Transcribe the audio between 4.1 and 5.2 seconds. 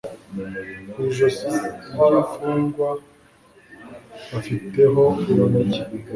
bafiteho